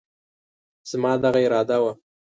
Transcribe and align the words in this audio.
زما 0.89 1.11
دغه 1.23 1.39
اراده 1.45 1.77
وه، 1.83 1.91